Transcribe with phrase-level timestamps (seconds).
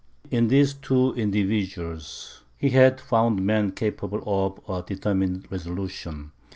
[0.31, 6.31] In these two individuals, he had found men capable of a determined resolution.